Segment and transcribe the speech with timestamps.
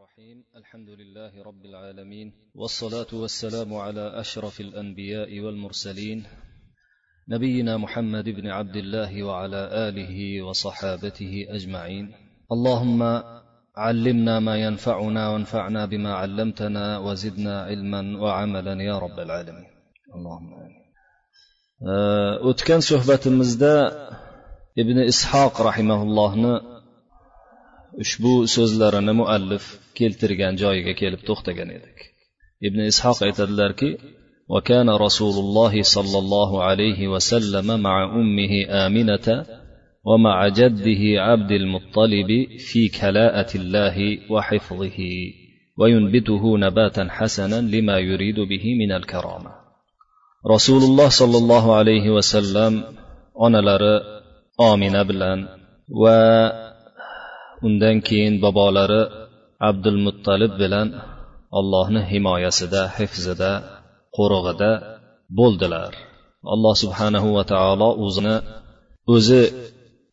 [0.00, 0.44] الرحيم.
[0.56, 2.32] الحمد لله رب العالمين.
[2.54, 6.26] والصلاة والسلام على أشرف الأنبياء والمرسلين.
[7.28, 12.12] نبينا محمد بن عبد الله وعلى آله وصحابته أجمعين.
[12.52, 13.02] اللهم
[13.76, 19.70] علمنا ما ينفعنا وانفعنا بما علمتنا وزدنا علما وعملا يا رب العالمين.
[20.16, 20.80] اللهم آمين.
[22.50, 23.74] o'tgan suhbatimizda
[24.76, 26.79] ibn ishoq rahimaullohni
[28.03, 29.63] ushbu so'zlarini muallif
[29.97, 31.97] keltirgan joyiga kelib to'xtagan edik
[32.67, 33.91] ibn ishoq aytadilarki
[34.53, 38.53] وكان رسول الله صلى الله عليه وسلم مع امه
[38.85, 39.27] امنه
[40.09, 42.29] ومع جده عبد المطلب
[42.67, 43.97] في كلاءه الله
[44.33, 44.99] وحفظه
[45.79, 49.51] وينبته نباتا حسنا لما يريد به من الكرامه
[50.55, 52.73] رسول الله صلى الله عليه وسلم
[53.35, 53.95] onalari
[54.57, 55.39] omina bilan
[56.01, 56.19] va
[57.66, 59.02] undan keyin bobolari
[59.68, 60.88] abdul muttalib bilan
[61.58, 63.52] allohni himoyasida hifzida
[64.16, 64.70] qo'rig'ida
[65.38, 65.92] bo'ldilar.
[66.54, 68.36] Alloh subhanahu va taolo o'zini
[69.14, 69.42] o'zi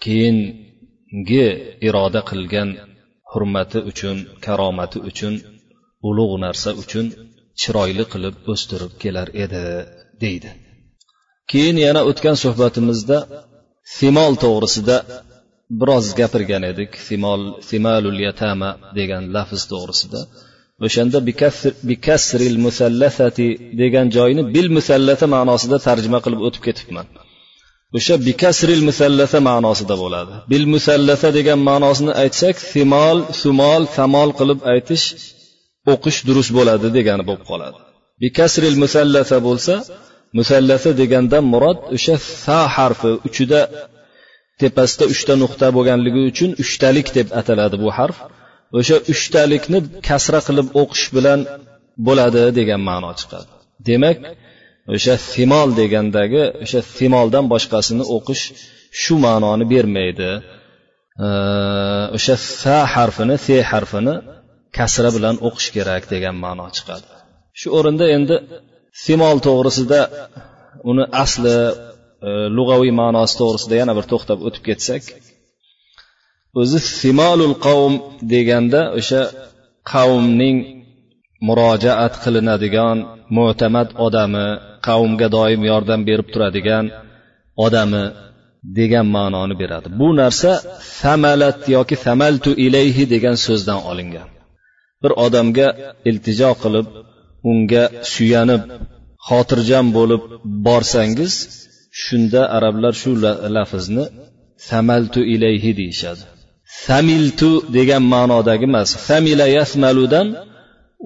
[0.06, 1.48] keyingi
[1.88, 2.70] iroda qilgan
[3.32, 5.34] hurmati uchun karomati uchun
[6.10, 7.06] ulug' narsa uchun
[7.60, 9.64] chiroyli qilib o'stirib kelar edi
[10.24, 10.50] deydi.
[11.52, 13.18] Keyin yana o'tgan suhbatimizda
[13.98, 14.98] simol to'g'risida
[15.80, 20.20] biroz gapirgan edik simol simalul yatama degan lafz to'g'risida.
[20.86, 21.20] O'shanda
[21.92, 23.48] bikasril musallasati
[23.82, 27.08] degan joyni bil musallata ma'nosida tarjima qilib o'tib ketibman.
[27.98, 30.34] O'sha bikasril musallasa ma'nosida bo'ladi.
[30.52, 35.06] Bil musallasa degan ma'nosini aytsak simol sumol samol qilib aytish
[35.94, 37.78] o'qish durust bo'ladi degani bo'lib qoladi.
[38.24, 39.74] Bikasril musallasa bo'lsa
[40.38, 43.60] musallasa degandan murod o'sha sa harfi uchida
[44.62, 48.18] tepasida uchta nuqta bo'lganligi uchun uchtalik deb ataladi bu harf.
[48.80, 51.40] O'sha uchtalikni kasra qilib o'qish bilan
[52.08, 53.52] bo'ladi degan ma'no chiqadi.
[53.90, 54.18] Demak
[54.96, 58.44] o'sha simol degandagi o'sha simoldan boshqasini o'qish
[59.02, 60.32] shu ma'noni bermaydi.
[62.18, 64.16] O'sha sa harfini se harfini
[64.78, 67.08] kasra bilan o'qish kerak degan ma'no chiqadi.
[67.60, 68.36] Shu o'rinda endi
[69.06, 70.02] simol to'g'risida
[70.90, 71.58] uni asli
[72.58, 75.04] lug'aviy ma'nosi to'g'risida yana bir to'xtab o'tib ketsak.
[76.62, 77.94] O'zi simolul qavm
[78.34, 79.22] deganda o'sha
[79.94, 80.58] qavmning
[81.48, 82.98] murojaat qilinadigan
[83.38, 84.48] mo'tamad odami
[84.88, 86.86] qavmga doim yordam berib turadigan
[87.66, 88.04] odami
[88.78, 89.88] degan ma'noni beradi.
[90.00, 90.52] Bu narsa
[91.02, 94.30] samalat yoki samaltu ilayhi degan so'zdan olingan.
[95.04, 95.68] Bir odamga
[96.10, 96.88] iltijo qilib
[97.52, 98.64] unga suyanib
[99.28, 100.22] xotirjam bo'lib
[100.68, 101.34] borsangiz
[102.06, 103.12] shunda arablar shu
[103.58, 104.06] lafzni
[104.70, 106.24] samaltu ilayhi deyishadi.
[106.86, 110.28] Samiltu degan ma'nodagi emas samila yasmaludan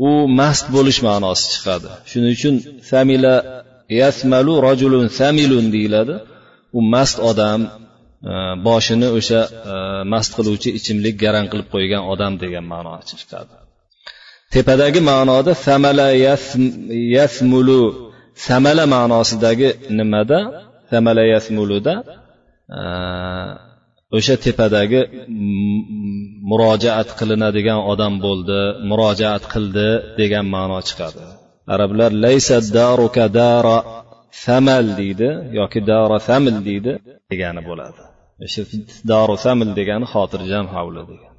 [0.08, 0.10] u
[0.40, 1.90] mast bo'lish ma'nosi chiqadi.
[2.10, 2.56] Shuning uchun
[2.92, 3.34] samila
[4.02, 6.16] yasmalu rajulun samilun deyiladi.
[6.78, 7.62] U mast odam
[8.30, 8.34] e,
[8.68, 9.42] boshini o'sha
[9.72, 9.76] e,
[10.14, 13.54] mast qiluvchi ichimlik garang qilib qo'ygan odam degan ma'no chiqadi.
[14.54, 16.08] Tepadagi ma'noda samala
[17.18, 17.82] yasmulu
[18.48, 19.70] samala ma'nosidagi
[20.00, 20.40] nimada?
[20.92, 21.34] Samala e,
[24.18, 25.02] o'sha tepadagi
[26.52, 28.60] murojaat qilinadigan odam bo'ldi
[28.90, 31.24] murojaat qildi degan ma'no chiqadi.
[31.74, 33.78] Arablar laysa daruka dara
[34.46, 36.92] samal deydi yoki dara samil deydi
[37.32, 38.02] degani bo'ladi.
[38.46, 38.62] O'sha
[39.12, 41.34] daru samil degani xotirjam hovli degan.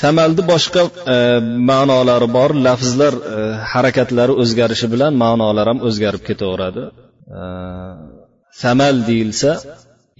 [0.00, 0.82] Samalni boshqa
[1.14, 1.16] e,
[1.70, 3.38] ma'nolari bor lafzlar e,
[3.72, 6.84] harakatlari o'zgarishi bilan ma'nolar ham o'zgarib ketaveradi.
[8.62, 9.50] Samal deyilsa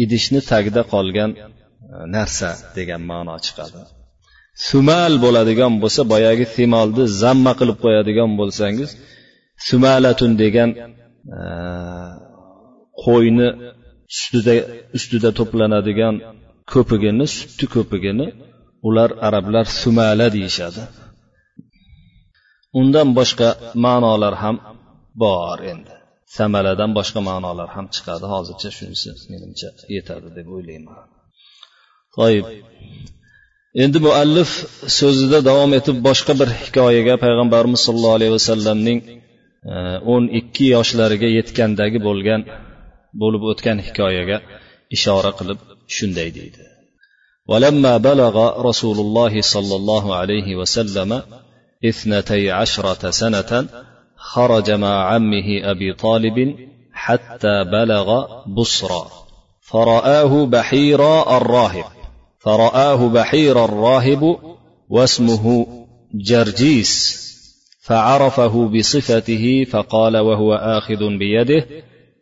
[0.04, 1.42] idishni tagida qolgan e,
[2.14, 3.78] narsa degan ma'no chiqadi.
[4.68, 8.90] Sumal bo'ladigan bo'lsa boyagi simolni zamma qilib qo'yadigan bo'lsangiz
[9.68, 10.70] sumalatun degan
[11.36, 11.40] e,
[13.04, 13.48] qo'yni
[14.14, 14.54] ustida
[14.96, 16.14] ustida to'planadigan
[16.72, 18.26] ko'pigini sutni ko'pigini
[18.88, 20.82] ular arablar sumala deyishadi.
[22.80, 23.48] Undan boshqa
[23.84, 24.56] ma'nolar ham
[25.22, 25.94] bor endi.
[26.37, 30.97] samaladan boshqa ma'nolar ham chiqadi hozircha shunisi menimcha yetadi deb o'ylayman
[32.17, 32.45] toyib
[33.83, 34.51] endi muallif
[34.99, 39.75] so'zida davom etib boshqa bir hikoyaga payg'ambarimiz sollallohu alayhi vasallamning e,
[40.13, 42.41] o'n ikki yoshlariga yetgandagi bo'lgan
[43.21, 44.37] bo'lib o'tgan hikoyaga
[44.97, 45.59] ishora qilib
[45.95, 46.63] shunday deydi
[47.51, 48.35] ولما بلغ
[48.69, 51.11] رسول الله صلى الله عليه وسلم
[51.89, 53.51] اثنتي عشرة سنة
[54.22, 56.56] خرج مع عمه أبي طالب
[56.92, 59.06] حتى بلغ بصرى
[59.60, 61.84] فرآه بحيرا الراهب.
[62.38, 64.36] فرآه بحير الراهب
[64.88, 65.66] واسمه
[66.14, 67.22] جرجيس.
[67.80, 71.66] فعرفه بصفته فقال وهو آخذ بيده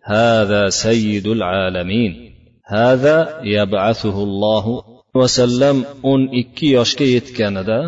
[0.05, 2.35] هذا سيد العالمين.
[2.67, 4.85] هذا يبعثه الله.
[5.15, 7.79] vasallam o'n ikki yoshga yetganida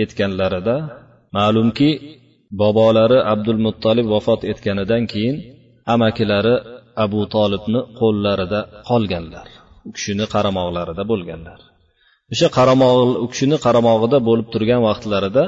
[0.00, 0.76] yetganlarida.
[1.36, 2.19] Ma'lumki
[2.58, 5.36] bobolari abdulmuttolib vafot etganidan keyin
[5.94, 6.54] amakilari
[7.04, 9.46] abu tolibni qo'llarida qolganlar.
[9.88, 11.60] U kishini qaramog'larida bo'lganlar.
[12.32, 15.44] O'sha qaramog' u kishini qaramog'ida bo'lib turgan vaqtlarida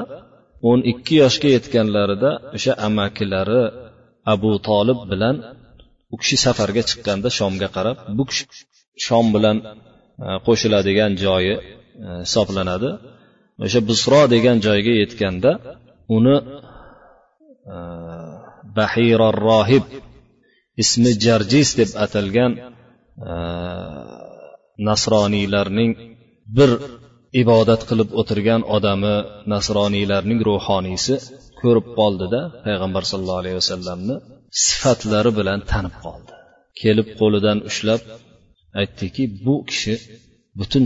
[0.69, 3.61] o'n ikki yoshga yetganlarida o'sha amakilari
[4.33, 5.35] abu tolib bilan
[6.13, 8.43] u kishi safarga chiqqanda shomga qarab bu kishi
[9.05, 9.67] shom bilan e,
[10.45, 11.61] qo'shiladigan joyi e,
[12.25, 12.89] hisoblanadi.
[13.65, 15.51] O'sha busro degan joyga yetganda
[16.17, 16.35] uni
[18.77, 19.85] bahira rohib
[20.83, 22.51] ismi jarjis deb atalgan
[24.89, 25.91] nasroniylarning
[26.57, 26.71] bir
[27.41, 29.15] ibodat qilib o'tirgan odami
[29.53, 31.15] nasroniylarning ruhoniysi
[31.61, 34.15] ko'rib qoldida payg'ambar sallallohu alayhi vasallamni
[34.67, 36.31] sifatlari bilan tanib qoldi.
[36.81, 38.01] Kelib qo'lidan ushlab
[38.81, 39.95] aytdiki bu kishi
[40.59, 40.85] butun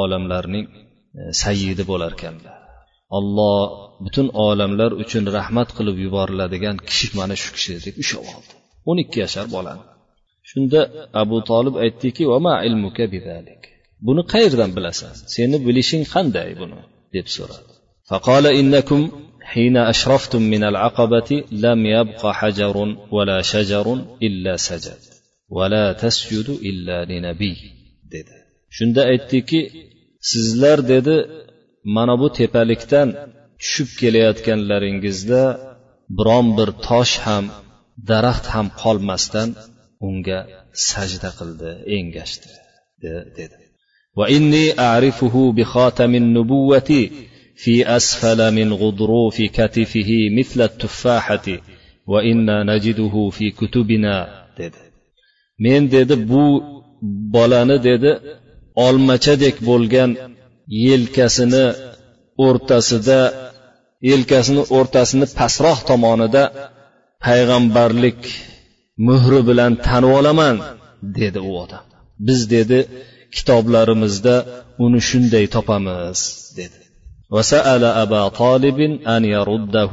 [0.00, 2.57] olamlarning e, sayidi bo'larkanlar
[3.17, 3.57] olloh
[4.03, 8.51] butun olamlar uchun rahmat qilib yuboriladigan kishi mana shu kishi deb ushlab oldi
[8.89, 9.83] o'n ikki yashar bolani
[10.49, 10.79] shunda
[11.21, 12.23] abu tolib aytdiki
[14.07, 16.77] buni qayerdan bilasan seni bilishing qanday buni
[17.15, 17.73] deb so'radi
[18.09, 19.01] فقال إنكم
[19.51, 22.75] حين أشرفتم من العقبة لم يبق حجر
[23.15, 23.87] ولا شجر
[24.27, 25.01] إلا سجد
[25.49, 27.55] ولا تسجد إلا لنبي
[28.13, 28.35] dedi
[28.77, 29.59] shunda aytdiki
[30.31, 31.15] sizlar dedi
[31.95, 33.09] mana bu tepalikdan
[33.61, 35.43] tushib kelayotganlaringizda
[36.17, 37.45] biron bir tosh ham
[38.09, 39.49] daraxt ham qolmasdan
[40.07, 40.39] unga
[40.89, 42.49] sajda qildi engashdi
[43.37, 43.57] dedi
[44.19, 46.89] واني اعرفه بخاتم النبوه
[47.55, 51.47] في اسفل من غضروف كتفه مثل التفاحه
[52.07, 54.81] وانا نجده في كتبنا dedi
[55.59, 56.43] men dedi bu
[57.33, 58.11] bolani dedi
[58.85, 60.09] olmachadek bo'lgan
[60.87, 61.65] yelkasini
[62.47, 63.19] o'rtasida
[64.09, 66.43] yelkasini o'rtasini pastroq tomonida
[67.25, 68.21] payg'ambarlik
[69.07, 70.55] muhri bilan tanib olaman
[71.19, 71.85] dedi u odam
[72.27, 72.79] biz dedi
[73.35, 74.35] kitoblarimizda
[74.85, 76.19] uni shunday topamiz
[76.59, 76.79] dedi
[77.35, 78.79] وسأل أبا طالب
[79.15, 79.91] أن يرده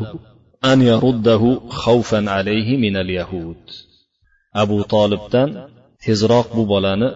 [0.64, 1.42] أن يرده
[1.82, 3.62] خوفا عليه من اليهود
[4.62, 5.48] abu tolibdan
[6.04, 7.08] tezroq bu bolani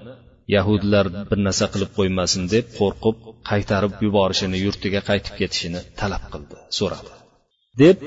[0.56, 3.18] yahudlar bir narsa qilib qo'ymasin deb qo'rqib
[3.50, 7.12] qaytarib yuborishini yurtiga qaytib ketishini talab qildi so'radi.
[7.84, 7.98] Deb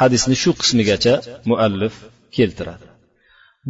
[0.00, 1.14] hadisni shu qismigacha
[1.50, 1.94] muallif
[2.36, 2.86] keltiradi.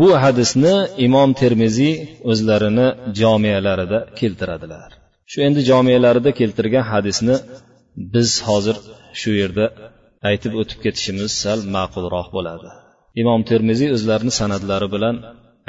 [0.01, 0.75] Bu hadisni
[1.07, 1.95] imom termiziy
[2.31, 2.89] o'zlarini
[3.21, 4.91] jomiyalarida keltiradilar.
[5.31, 7.37] Shu endi jomiyalarida keltirgan hadisni
[8.15, 8.77] biz hozir
[9.21, 9.67] shu yerda
[10.31, 12.69] aytib o'tib ketishimiz sal ma'qulroq bo'ladi.
[13.23, 15.17] Imom termiziy o'zlarini san'atlari bilan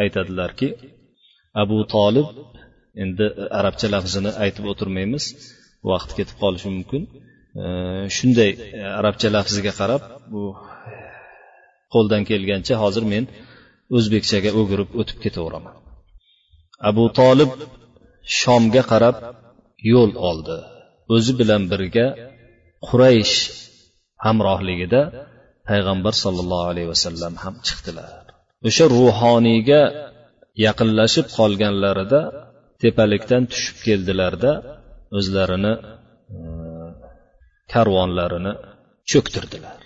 [0.04, 0.68] aytadilarki
[1.63, 2.27] abu tolib
[3.03, 3.25] endi
[3.59, 5.24] arabcha lafzini aytib o'tirmaymiz.
[5.92, 7.01] Vaqt ketib qolishi mumkin.
[8.18, 10.01] Shunday e, arabcha lafziga qarab
[10.33, 10.44] bu
[11.94, 13.24] qo'ldan kelgancha hozir men
[13.98, 15.75] o'zbekchaga o'girib o'tib ketaveraman
[16.89, 17.51] abu tolib
[18.39, 19.15] shomga qarab
[19.92, 20.57] yo'l oldi.
[21.15, 22.07] O'zi bilan birga
[22.88, 23.36] quraysh
[24.25, 25.02] hamrohligida
[25.69, 28.23] payg'ambar sollallohu alayhi vasallam ham chiqdilar.
[28.68, 29.81] O'sha ruhoniyga
[30.66, 32.22] yaqinlashib qolganlarida
[32.84, 34.52] tepalikdan tushib keldilarda
[35.18, 35.74] o'zlarini
[36.36, 36.38] e,
[37.74, 38.54] karvonlarini
[39.12, 39.78] cho'ktirdilar.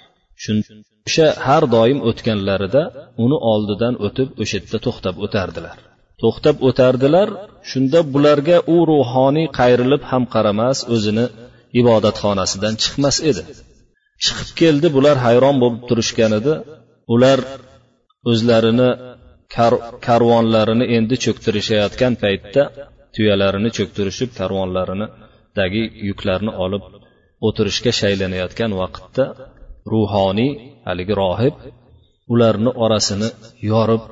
[1.07, 2.83] O'sha har doim o'tganlarida
[3.23, 5.77] uni oldidan o'tib o'sha yerda to'xtab o'tardilar.
[6.21, 7.27] To'xtab o'tardilar
[7.71, 11.25] shunda bularga u ruhoniy qayrilib ham qaramas o'zini
[11.81, 13.43] ibodatxonasidan chiqmas edi.
[14.23, 16.53] Chiqib keldi bular hayron bo'lib turishgan edi.
[17.13, 17.39] Ular
[18.31, 18.89] o'zlarini
[19.55, 22.63] kar- karvonlarini endi cho'ktirishayotgan paytda
[23.15, 26.83] tuyalarini cho'ktirishib karvonlarinidagi yuklarni olib
[27.47, 29.23] o'tirishga shaylanayotgan vaqtda
[29.93, 30.51] ruhoniy
[30.87, 31.55] haligi rohib
[32.33, 33.29] ularni orasini
[33.71, 34.03] yorib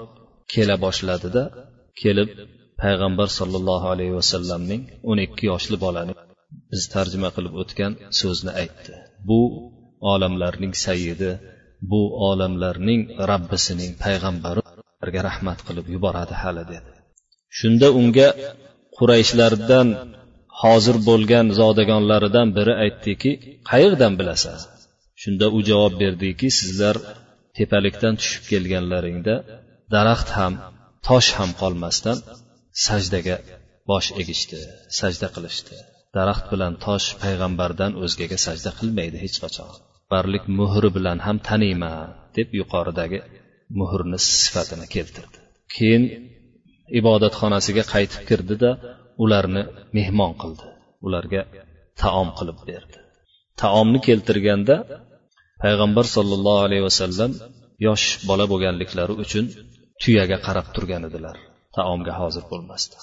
[0.53, 1.43] kela boshladida
[2.01, 2.29] kelib
[2.81, 6.13] payg'ambar sollallohu alayhi vasallamning o'n ikki yoshli bolani
[6.71, 8.93] biz tarjima qilib o'tgan so'zni aytdi.
[9.29, 9.39] Bu
[10.13, 11.31] olamlarning sayyidi
[11.91, 14.62] bu olamlarning rabbisining payg'ambari
[15.03, 16.91] ularga rahmat qilib yuboradi hali dedi.
[17.59, 18.27] Shunda unga
[18.97, 19.87] qurayshlardan
[20.61, 23.31] hozir bo'lgan zodagonlaridan biri aytdiki
[23.71, 24.59] qayerdan bilasan?
[25.21, 26.95] Shunda u javob berdiki sizlar
[27.57, 29.35] tepalikdan tushib kelganlaringda
[29.95, 30.53] daraxt ham
[31.07, 32.17] tosh ham qolmasdan
[32.85, 33.35] sajdaga
[33.89, 34.59] bosh egishdi
[34.99, 35.75] sajda qilishdi.
[36.17, 39.69] Daraxt bilan tosh payg'ambardan o'zgaga sajda qilmaydi hech qachon.
[40.11, 42.07] Barlik muhri bilan ham taniyman
[42.37, 43.19] deb yuqoridagi
[43.79, 45.37] muhrni sifatini keltirdi.
[45.75, 46.03] Keyin
[46.99, 48.69] ibodatxonasiga qaytib kirdida
[49.23, 49.63] ularni
[49.97, 50.65] mehmon qildi.
[51.05, 51.41] Ularga
[52.01, 52.97] taom qilib berdi.
[53.61, 54.75] Taomni keltirganda
[55.63, 57.31] payg'ambar sollallohu alayhi vasallam
[57.87, 59.45] yosh bola bo'lganliklari uchun
[60.01, 61.35] tuyaga qarab turgan edilar.
[61.77, 62.97] Taomga hozir bo'lmasdi.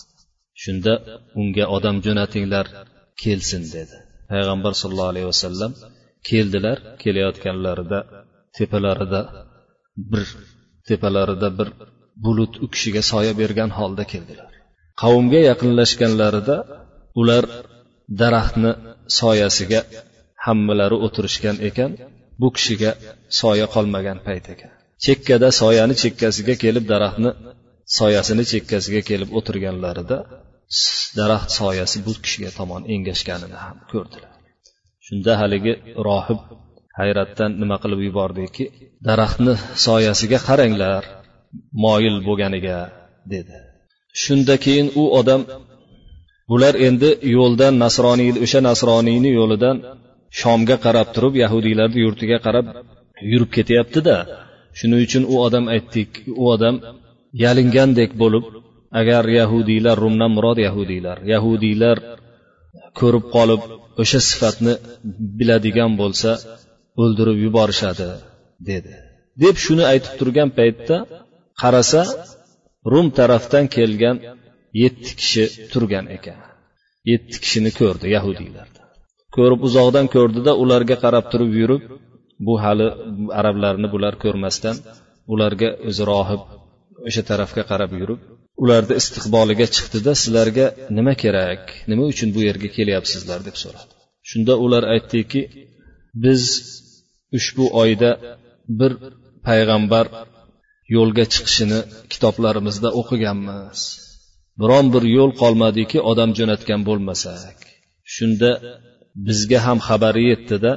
[0.62, 0.92] Shunda
[1.40, 2.66] unga odam jo'natinglar
[3.22, 3.96] kelsin dedi.
[4.30, 5.72] Payg'ambar sollallohu alayhi vasallam
[6.28, 7.98] keldilar kelayotganlarida
[8.56, 9.20] tepalarida
[10.12, 10.24] bir
[10.90, 11.68] tepalarida bir
[12.24, 14.50] bulut u kishiga soya bergan holda keldilar.
[15.02, 16.56] Qavmga yaqinlashganlarida
[17.20, 17.44] ular
[18.20, 18.72] daraxtni
[19.20, 19.80] soyasiga
[20.46, 21.90] hammalari o'tirishgan ekan
[22.40, 22.90] bu kishiga
[23.40, 24.70] soya qolmagan payt ekan.
[25.04, 27.30] Chekkada soyani chekkasiga kelib daraxtni
[27.98, 30.18] soyasini chekkasiga kelib o'tirganlarida
[31.18, 34.32] daraxt soyasi bu kishiga tomon engashganini ham ko'rdilar.
[35.06, 35.72] Shunda haligi
[36.08, 36.40] rohib
[37.00, 38.64] hayratdan nima qilib yubordiki?
[39.08, 39.52] Daraxtni
[39.86, 41.02] soyasiga qaranglar
[41.84, 42.78] moyil bo'lganiga
[43.32, 43.56] dedi.
[44.22, 45.42] Shunda keyin u odam
[46.50, 49.76] bular endi yo'ldan nasroniy o'sha nasroniyni yo'lidan
[50.40, 52.66] shomga qarab turib yahudiylarni yurtiga qarab
[53.30, 54.16] yurib ketyaptida
[54.78, 56.74] shuning uchun u odam aytdik u odam
[57.44, 58.44] yalingandek bo'lib
[59.00, 61.96] agar yahudiylar rumdan murod yahudiylar yahudiylar
[62.98, 63.62] ko'rib qolib
[64.02, 64.74] o'sha sifatni
[65.38, 66.30] biladigan bo'lsa
[67.02, 68.08] o'ldirib yuborishadi
[68.70, 68.92] dedi.
[69.42, 70.96] Deb shuni aytib turgan paytda
[71.62, 72.02] qarasa
[72.92, 74.16] rum tarafdan kelgan
[74.82, 76.38] yetti kishi turgan ekan.
[77.10, 78.68] Yetti kishini ko'rdi yahudiylar.
[79.36, 81.82] Ko'rib uzoqdan ko'rdida ularga qarab turib yurib
[82.46, 82.86] bu hali
[83.40, 84.76] arablarni bular ko'rmasdan
[85.32, 86.42] ularga o'zi rohib
[87.08, 88.20] o'sha tarafga qarab yurib
[88.62, 90.66] ularni istiqboliga chiqdida sizlarga
[90.96, 93.92] nima kerak nima uchun bu yerga kelyapsizlar deb so'radi.
[94.30, 95.40] Shunda ular aytdiki
[96.24, 96.42] biz
[97.38, 98.10] ushbu oyda
[98.80, 98.92] bir
[99.46, 100.06] payg'ambar
[100.96, 101.80] yo'lga chiqishini
[102.12, 103.80] kitoblarimizda o'qiganmiz.
[104.60, 107.56] Biron bir yo'l qolmadiki odam jo'natgan bo'lmasak.
[108.14, 108.50] Shunda
[109.26, 110.72] bizga ham xabari yetdida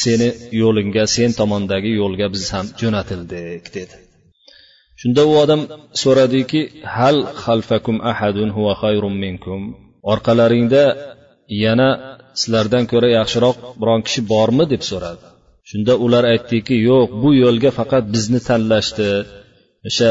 [0.00, 0.28] seni
[0.62, 3.96] yo'lingga sen tomondagi yo'lga biz ham jo'natildik dedi.
[5.00, 5.60] Shunda u odam
[6.02, 6.60] so'radiki
[6.96, 9.60] hal xalfakum ahadun huwa xayrun minkum?
[10.12, 10.84] Orqalaringda
[11.64, 11.88] yana
[12.40, 15.24] sizlardan ko'ra yaxshiroq biron kishi bormi deb so'radi.
[15.70, 19.08] Shunda ular aytdiki yo'q bu yo'lga faqat bizni tanlashdi.
[19.88, 20.10] O'sha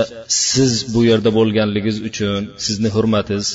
[0.50, 3.50] siz bu yerda bo'lganligingiz uchun sizni hurmatingiz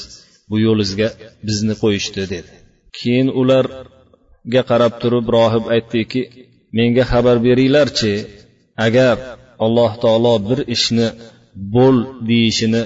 [0.50, 1.08] bu yo'lingizga
[1.48, 2.52] bizni qo'yishdi dedi.
[2.98, 6.20] Keyin ularga qarab turib rohib aytdiki
[6.78, 8.14] menga xabar beringlarchi
[8.86, 9.14] agar
[9.64, 11.08] alloh taolo bir ishni
[11.74, 11.96] bo'l
[12.30, 12.82] deyishini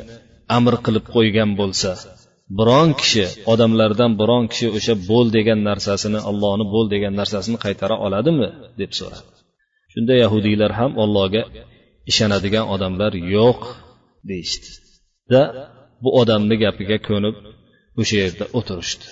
[0.56, 1.90] amr qilib qo'ygan bo'lsa.
[2.58, 8.48] Biron kishi odamlardan biron kishi o'sha bo'l degan narsasini ollohni bo'l degan narsasini qaytara oladimi?
[8.80, 9.28] deb so'radi.
[9.92, 11.42] Shunda yahudiylar ham allohga
[12.10, 13.60] ishonadigan odamlar yo'q
[14.30, 14.68] deyishdi.
[15.32, 15.42] Da
[16.02, 17.36] bu odamni gapiga ko'nib
[18.00, 19.06] o'sha yerda o'tirishdi.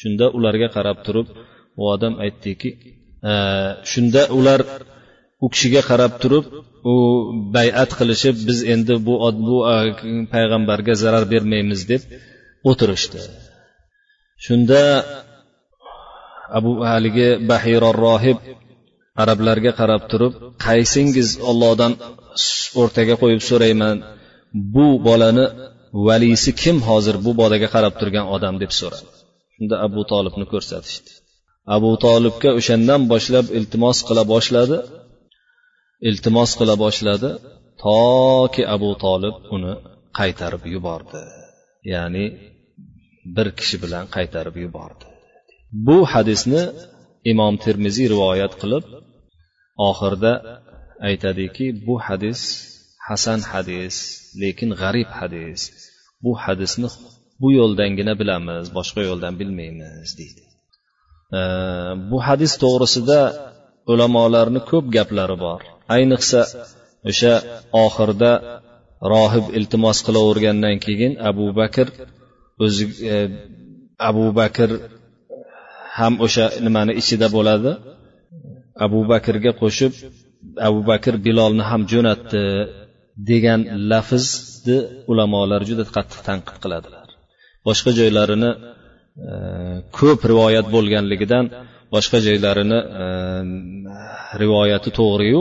[0.00, 1.28] Shunda ularga qarab turib
[1.80, 2.70] u odam aytdiki
[3.92, 4.60] shunda ular
[5.44, 6.44] u kishiga qarab turib
[6.92, 6.94] u
[7.56, 9.14] bay'at qilishib biz endi bu
[9.48, 9.56] bu
[10.34, 12.02] payg'ambarga zarar bermaymiz deb
[12.70, 13.18] o'tirishdi.
[14.44, 14.82] Shunda
[16.58, 18.38] abu haligi bahiror rohib
[19.22, 20.32] arablarga qarab turib
[20.66, 21.92] qaysingiz ollohdan
[22.80, 23.96] o'rtaga qo'yib so'rayman
[24.74, 25.46] bu bolani
[26.08, 28.54] valisi kim hozir bu bolaga qarab turgan odam?
[28.62, 29.08] deb so'radi.
[29.54, 31.10] Shunda abu tolibni ko'rsatishdi.
[31.76, 34.78] Abu tolibga o'shandan boshlab iltimos qila boshladi.
[36.08, 37.30] Iltimos qila boshladi
[37.84, 39.72] toki abu tolib uni
[40.18, 41.20] qaytarib yubordi.
[41.94, 42.24] Ya'ni
[43.36, 45.04] bir kishi bilan qaytarib yubordi.
[45.86, 46.62] Bu hadisni
[47.32, 48.84] imom termiziy rivoyat qilib
[49.88, 50.32] oxirida
[51.08, 52.40] aytadiki bu hadis
[53.08, 53.94] hasan hadis
[54.42, 55.60] lekin g'arib hadis.
[56.24, 56.88] Bu hadisni
[57.40, 60.42] bu yo'ldangina bilamiz boshqa yo'ldan bilmaymiz deydi.
[62.10, 63.20] Bu hadis to'g'risida
[63.92, 65.60] ulamolarni ko'p gaplari bor.
[65.96, 66.40] Ayniqsa
[67.10, 67.34] o'sha
[67.84, 68.32] oxirida
[69.12, 71.86] rohib iltimos qilavergandan keyin abu bakr
[72.64, 73.14] o'zi e,
[74.10, 74.70] abu bakr
[75.98, 77.72] ham o'sha nimani ichida bo'ladi.
[78.86, 79.92] Abu bakrga qo'shib
[80.68, 82.42] abu bakr bilolni ham jo'natdi
[83.30, 84.78] degan lafzni
[85.10, 87.06] ulamolar juda qattiq tanqid qiladilar.
[87.66, 88.50] Boshqa joylarini
[89.30, 89.32] e,
[89.98, 91.44] ko'p rivoyat bo'lganligidan
[91.94, 93.06] boshqa joylarini e,
[94.42, 95.40] rivoyati to'g'riyu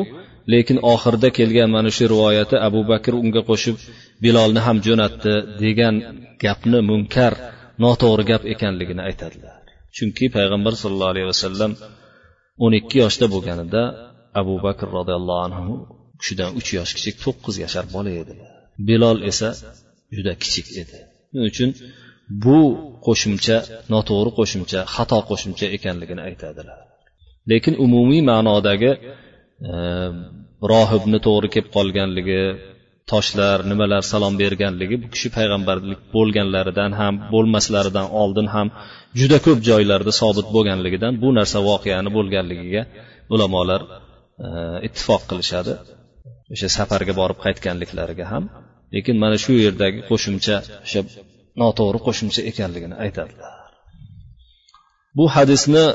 [0.54, 3.78] lekin oxirida kelgan mana shu rivoyati abu bakr unga qo'shib
[4.24, 5.96] bilolni ham jo'natdi degan
[6.44, 7.34] gapni munkar
[7.84, 9.56] noto'g'ri gap ekanligini aytadilar.
[9.96, 11.72] Chunki payg'ambar sollallohu alayhi vasallam
[12.64, 13.82] o'n ikki yoshda bo'lganida
[14.42, 15.74] abu bakr roziyallohu anhu
[16.20, 18.34] kishidan uch yosh kichik to'qqiz yashar bola edi
[18.88, 19.50] bilol esa
[20.16, 20.98] juda kichik edi.
[21.32, 21.70] Shuning uchun
[22.44, 22.60] bu
[23.06, 23.58] qo'shimcha
[23.94, 26.80] noto'g'ri qo'shimcha xato qo'shimcha ekanligini aytadilar.
[27.52, 28.92] Lekin umumiy ma'nodagi
[30.72, 32.42] rohibni to'g'ri kelib qolganligi
[33.12, 38.68] toshlar nimalar salom berganligi bu kishi payg'ambarlik bo'lganlaridan ham bo'lmaslaridan oldin ham
[39.20, 42.84] juda ko'p joylarda sobit bo'lganligidan bu narsa voqeani bo'lganligiga
[43.34, 43.82] ulamolar
[44.46, 44.48] e,
[44.88, 45.74] ittifoq qilishadi.
[46.54, 48.44] O'sha safarga borib qaytganliklariga ham.
[48.96, 51.02] Lekin mana shu yerdagi qo'shimcha o'sha
[51.62, 53.54] noto'g'ri qo'shimcha ekanligini aytadilar.
[55.18, 55.86] Bu hadisni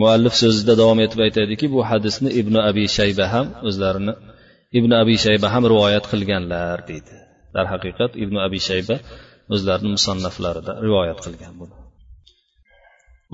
[0.00, 4.14] muallif so'zida davom etib aytadiki bu hadisni ibn abi shayba ham o'zlarini
[4.78, 7.14] ibn abi shayba ham rivoyat qilganlar deydi
[7.56, 8.96] darhaqiqat ibn abi shayba
[9.54, 11.74] o'zlarini musannaflarida rivoyat qilgan buni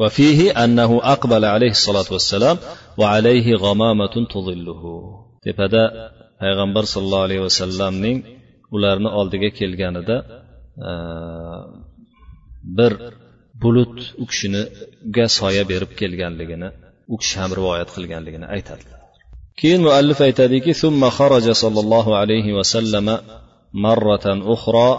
[0.02, 2.56] وفيه أنه أقبل عليه الصلاة والسلام
[3.00, 4.82] وعليه غمامة تظله
[5.46, 5.82] tepada
[6.40, 8.18] payg'ambar sollallohu alayhi vasallamning
[8.76, 10.16] ularni oldiga kelganida
[12.78, 12.92] bir
[13.61, 16.69] bulut u kishiniga soya berib kelganligini
[17.13, 18.99] u kishi ham rivoyat qilganligini aytadilar.
[19.59, 23.07] Keyin muallif aytadiki ثم خرج صلى الله عليه وسلم
[23.73, 24.89] مرة أخرى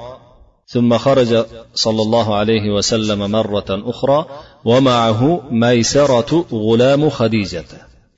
[0.66, 1.44] ثم خرج
[1.74, 4.26] صلى الله عليه وسلم مرة أخرى
[4.64, 5.20] ومعه
[5.50, 7.64] ميسرة غلام خديجة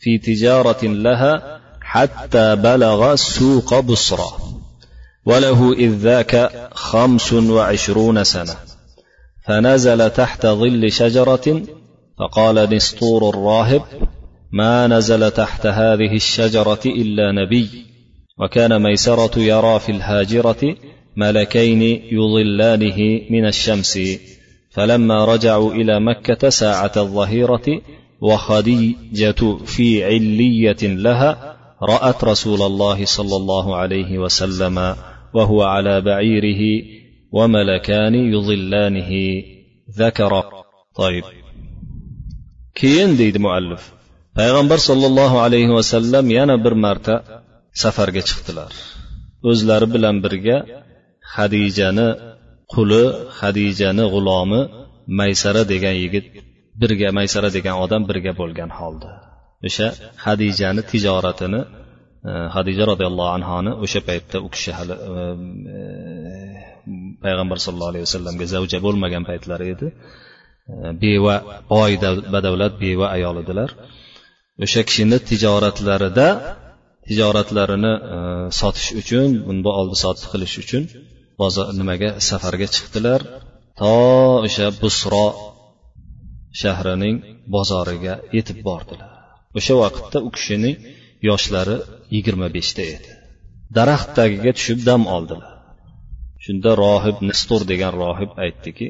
[0.01, 4.31] في تجارة لها حتى بلغ سوق بصرى
[5.27, 6.33] وله إذ ذاك
[6.75, 8.68] خمس وعشرون سنة
[9.49, 11.63] فنزل تحت ظل شجرة
[12.19, 13.83] فقال نسطور الراهب
[14.53, 17.69] ما نزل تحت هذه الشجرة إلا نبي.
[18.39, 20.77] وكان ميسرة يرى في الهاجرة
[21.17, 23.99] ملكين يظلانه من الشمس.
[24.71, 27.83] فلما رجعوا إلى مكة ساعة الظهيرة
[28.21, 34.97] وخديجة في علية لها رأت رسول الله صلى الله عليه وسلم
[35.35, 36.83] وهو على بعيره
[37.38, 39.12] وملكان يظلانه
[40.02, 40.34] ذكر
[41.02, 41.26] طيب
[42.80, 43.82] keyin deydi muallif
[44.38, 47.16] payg'ambar sollallohu alayhi vasallam yana bir marta
[47.82, 48.72] safarga chiqdilar
[49.50, 50.58] o'zlari bilan birga
[51.36, 52.08] hadijani
[52.74, 53.04] quli
[53.40, 54.62] hadijani g'ulomi
[55.20, 56.26] maysara degan yigit
[56.82, 59.12] birga maysara degan odam birga bo'lgan holda
[59.68, 59.88] o'sha
[60.26, 61.62] hadijani tijoratini
[62.30, 65.14] e, hadija roziyallohu anhoni o'sha paytda u kishi hali e,
[67.25, 69.89] payg'ambar sallallohu alayhi vasallamga zavja bo'lmagan paytlari edi.
[70.73, 71.37] E, beva
[71.75, 71.93] boy
[72.35, 73.71] badavlat beva ayol edilar
[74.65, 76.29] o'sha kishini tijoratlarida
[77.09, 78.17] tijoratlarini e,
[78.61, 80.83] sotish uchun bunda oldi sotdi qilish uchun
[81.41, 83.21] bozor nimaga safarga chiqdilar.
[83.81, 83.95] To
[84.47, 85.27] o'sha busro
[86.61, 87.17] shahrining
[87.55, 89.11] bozoriga yetib bordilar.
[89.59, 90.77] O'sha vaqtda u kishining
[91.29, 91.77] yoshlari
[92.15, 93.11] yigirma beshda edi.
[93.77, 95.58] Daraxt tagiga tushib dam oldilar.
[96.49, 98.87] Shunda rohib nistur degan rohib aytdiki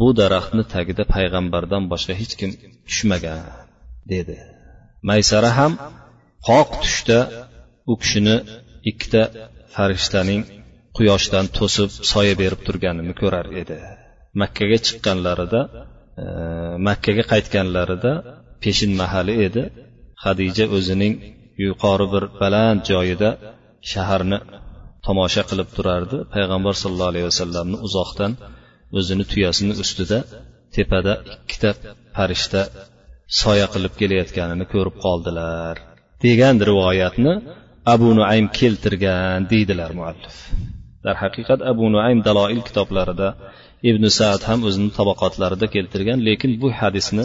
[0.00, 2.50] bu daraxtni tagida payg'ambardan boshqa hech kim
[2.88, 3.40] tushmagan
[4.12, 4.36] dedi.
[5.08, 5.72] Maysara ham
[6.48, 7.18] qoq tushda
[7.90, 8.36] u kishini
[8.90, 9.22] ikkita
[9.74, 10.42] farishtaning
[10.96, 13.78] quyoshdan to'sib soya berib turganini ko'rar edi
[14.40, 15.60] makkaga chiqqanlarida
[16.22, 16.24] e,
[16.88, 18.12] makkaga qaytganlarida
[18.62, 19.62] peshin mahali edi.
[20.24, 21.14] Hadija o'zining
[21.64, 23.30] yuqori bir baland joyida
[23.92, 24.38] shaharni
[25.06, 26.16] tomosha qilib turardi.
[26.34, 28.32] Payg'ambar sallallohu alayhi vasallamni uzoqdan
[28.98, 30.18] o'zini tuyasini ustida
[30.76, 31.70] tepada ikkita
[32.16, 32.60] farishta
[33.40, 35.74] soya qilib kelayotganini ko'rib qoldilar.
[36.24, 37.32] Degan rivoyatni
[37.94, 40.36] abu nuaym keltirgan deydilar muallif.
[41.06, 43.28] Darhaqiqat abu nuaym daloil kitoblarida
[43.90, 47.24] ibn saad ham o'zini tabaqotlarida keltirgan lekin bu hadisni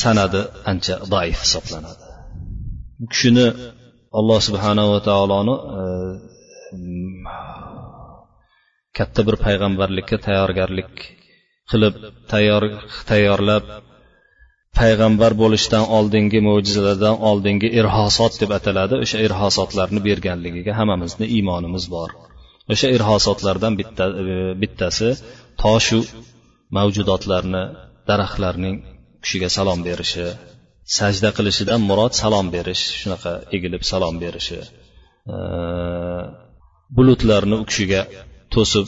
[0.00, 2.04] sanadi ancha zaif hisoblanadi.
[3.00, 3.46] Bu kishini
[4.18, 5.82] alloh subhanava taoloni e,
[8.98, 10.92] katta bir payg'ambarlikka tayyorgarlik
[11.70, 11.94] qilib
[12.32, 12.62] tayyor
[13.10, 13.64] tayyorlab
[14.78, 18.94] payg'ambar bo'lishdan oldingi mo'jizalardan oldingi irhosot deb ataladi.
[19.04, 22.10] O'sha irhosotlarni berganligiga hammamizni iymonimiz bor.
[22.72, 24.24] O'sha irhosotlardan bitta, e,
[24.62, 25.08] bittasi
[25.62, 26.00] toshu
[26.76, 27.62] mavjudotlarni
[28.08, 28.76] daraxtlarning
[29.24, 30.26] kishiga salom berishi
[30.98, 34.60] sajda qilishidan murod salom berish shunaqa egilib salom berishi
[35.32, 35.36] e,
[36.96, 38.00] bulutlarni u kishiga
[38.53, 38.87] to'sib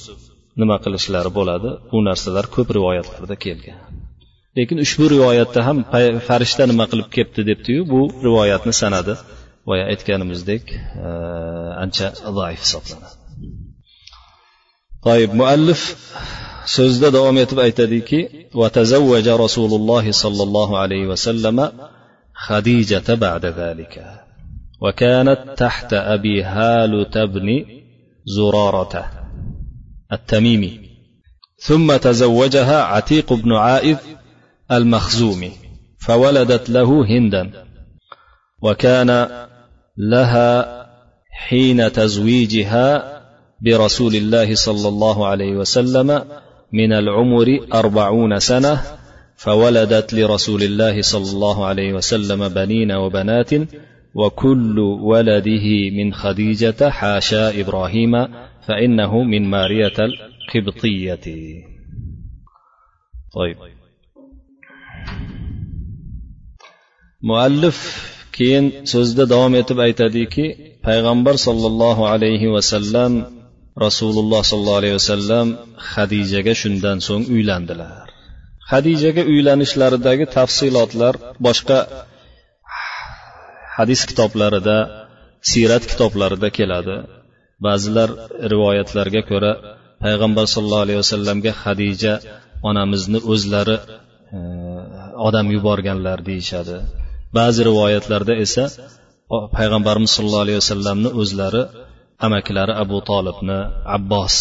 [0.61, 3.79] nima qilishlari bo'ladi bu narsalar ko'p rivoyatlarda kelgan
[4.57, 5.77] lekin ushbu rivoyatda ham
[6.27, 9.13] farishta nima qilib kelibdi debdiyu bu rivoyatni sanadi
[9.67, 10.63] boya aytganimizdek
[11.07, 11.09] e,
[11.83, 13.15] ancha zaif hisoblanadi
[15.07, 15.81] toib muallif
[16.77, 18.19] so'zda davom etib aytadiki
[18.55, 21.71] وتزوج رسول الله صلى الله عليه وسلم
[22.33, 23.93] خديجة بعد ذلك
[24.81, 27.65] وكانت تحت أبي هالة بن
[28.25, 29.18] زرارة
[30.12, 30.80] التميمي.
[31.58, 33.96] ثم تزوجها عتيق بن عائذ
[34.72, 35.52] المخزومي
[35.98, 37.50] فولدت له هندا.
[38.62, 39.28] وكان
[39.96, 40.80] لها
[41.30, 43.20] حين تزويجها
[43.60, 46.24] برسول الله صلى الله عليه وسلم
[46.72, 48.82] من العمر أربعون سنة
[49.36, 53.50] فولدت لرسول الله صلى الله عليه وسلم بنين وبنات
[54.15, 58.27] وكل ولده من خديجة حاشا إبراهيم
[58.67, 61.25] فإنه من مارية القبطية
[63.35, 63.57] طيب
[67.21, 67.77] مؤلف
[68.37, 70.45] keyin so'zida davom etib aytadiki
[70.87, 73.13] payg'ambar sollallohu alayhi vasallam
[73.85, 75.47] rasululloh sollallohu alayhi vasallam
[75.93, 78.05] hadijaga shundan so'ng uylandilar
[78.71, 81.13] hadijaga uylanishlaridagi tafsilotlar
[81.47, 81.79] boshqa
[83.76, 84.76] hadis kitoblarida
[85.50, 86.96] siyrat kitoblarida keladi.
[87.66, 88.10] Ba'zilar
[88.52, 89.52] rivoyatlarga ko'ra
[90.04, 92.12] payg'ambar sollallohu alayhi vasallamga hadija
[92.70, 93.76] onamizni o'zlari
[94.36, 94.38] e,
[95.28, 96.76] odam yuborganlar deyishadi.
[97.38, 98.64] Ba'zi rivoyatlarda esa
[99.58, 101.62] payg'ambarimiz sollallohu alayhi vasallamni o'zlari
[102.26, 103.58] amakilari abu tolibni
[103.96, 104.34] abbos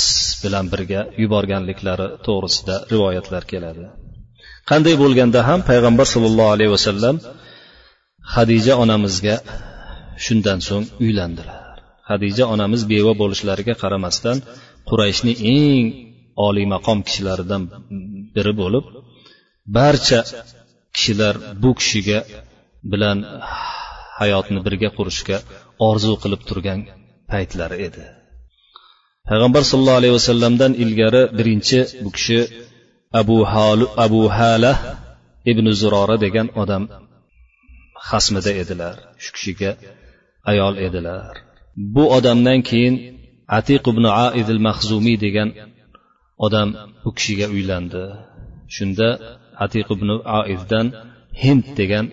[0.43, 3.83] bilan birga yuborganliklari to'g'risida rivoyatlar keladi.
[4.69, 7.15] Qanday bo'lganda ham payg'ambar sollallohu alayhi vasallam
[8.35, 9.35] hadija onamizga
[10.25, 11.59] shundan so'ng uylandilar.
[12.09, 14.37] Hadija onamiz beva bo'lishlariga qaramasdan
[14.89, 15.85] qurayshni eng
[16.47, 17.63] oliy maqom kishilaridan
[18.35, 18.85] biri bo'lib
[19.77, 20.19] barcha
[20.95, 22.19] kishilar bu kishiga
[22.91, 23.17] bilan
[24.19, 25.37] hayotni birga qurishga
[25.89, 26.79] orzu qilib turgan
[27.31, 28.03] paytlari edi.
[29.29, 32.39] Payg'ambar sollallohu alayhi vasallamdan ilgari birinchi bu kishi
[33.21, 34.71] abu halu abu hala
[35.51, 36.83] ibn zurora degan odam
[38.09, 39.71] xasmida edilar shu kishiga
[40.51, 41.33] ayol edilar.
[41.95, 42.95] Bu odamdan keyin
[43.57, 45.49] atiq ibn aidil mahzumiy degan
[46.45, 46.69] odam
[47.07, 48.03] u kishiga uylandi.
[48.75, 49.09] Shunda
[49.65, 50.09] atiq ibn
[50.39, 50.88] aiddan
[51.43, 52.05] hind degan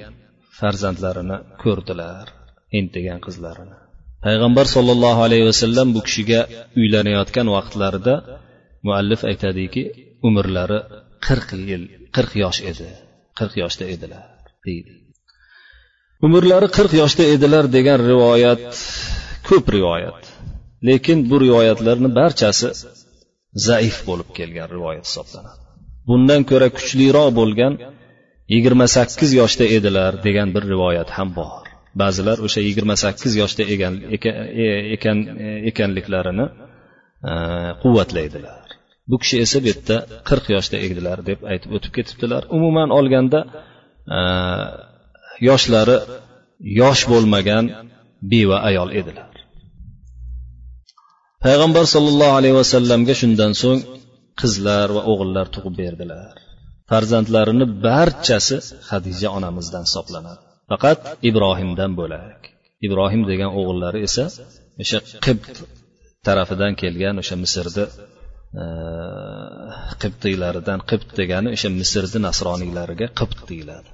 [0.58, 2.26] farzandlarini ko'rdilar
[2.74, 3.76] hind degan qizlarini.
[4.24, 6.40] Payg'ambar sollallohu alayhi vasallam bu kishiga
[6.80, 8.14] uylanayotgan vaqtlarida
[8.86, 9.82] muallif aytadiki
[10.28, 10.78] umrlari
[11.26, 11.82] qirq yil
[12.16, 12.88] qirq yosh edi
[13.38, 14.24] qirq yoshda edilar
[14.66, 14.92] deydi.
[16.24, 18.64] Umrlari qirq yoshda edilar degan rivoyat
[19.48, 20.20] ko'p rivoyat.
[20.88, 22.68] Lekin bu rivoyatlarni barchasi
[23.68, 25.60] zaif bo'lib kelgan rivoyat hisoblanadi.
[26.08, 27.72] Bundan ko'ra kuchliroq bo'lgan
[28.54, 31.64] yigirma sakkiz yoshda edilar degan bir rivoyat ham bor.
[32.00, 33.94] Ba'zilar o'sha yigirma sakkiz yoshda e, ekan,
[34.96, 35.18] ekan,
[35.70, 36.46] ekanliklarini
[37.30, 37.32] e,
[37.82, 38.64] quvvatlaydilar.
[39.10, 39.96] Bu kishi esa bu yerda
[40.28, 42.42] qirq yoshda edilar deb aytib o'tib ketibdilar.
[42.56, 43.40] Umuman olganda
[44.16, 44.20] e,
[45.48, 45.96] yoshlari
[46.80, 47.64] yosh bo'lmagan
[48.32, 49.34] beva ayol edilar.
[51.44, 53.80] Payg'ambar sollallohu alayhi vasallamga shundan so'ng
[54.40, 56.34] qizlar va o'g'illar tug'ib berdilar.
[56.90, 58.56] Farzandlarini barchasi
[58.90, 62.38] hadija onamizdan hisoblanadi faqat ibrohimdan bo'lak.
[62.86, 64.24] Ibrohim degan o'g'illari esa
[64.82, 65.54] o'sha qibt
[66.26, 67.84] tarafidan kelgan o'sha misrni
[68.62, 68.64] e,
[70.02, 73.88] qibtiylaridan qibt degani o'sha misrni nasroniylariga qibt deyiladi.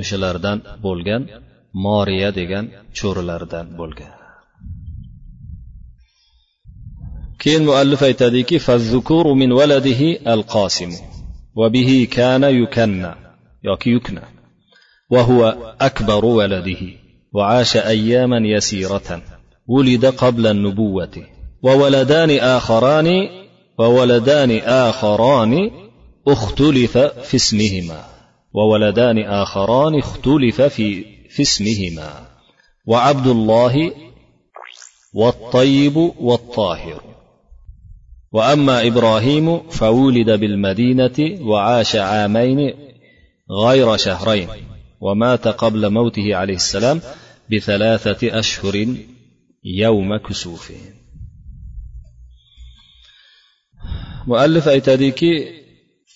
[0.00, 1.22] O'shalardan bo'lgan
[1.84, 2.64] moriya degan
[2.98, 4.12] cho'rilaridan bo'lgan.
[7.42, 8.56] Keyin muallif aytadiki
[9.40, 10.92] min valadihi al qosim
[11.56, 13.14] وبه كان يكنى
[13.64, 14.20] يكي يكنى
[15.10, 16.82] وهو أكبر ولده
[17.32, 19.22] وعاش أياما يسيرة
[19.66, 21.22] ولد قبل النبوة
[21.62, 23.28] وولدان آخران
[23.78, 25.70] وولدان آخران
[26.28, 28.15] اختلف في اسمهما
[28.56, 32.26] وولدان آخران اختلف في, في اسمهما.
[32.86, 33.92] وعبد الله
[35.14, 37.02] والطيب والطاهر.
[38.32, 42.74] وأما إبراهيم فولد بالمدينة وعاش عامين
[43.50, 44.48] غير شهرين
[45.00, 47.00] ومات قبل موته عليه السلام
[47.52, 48.86] بثلاثة أشهر
[49.64, 50.80] يوم كسوفه.
[54.26, 55.32] muallif aytadiki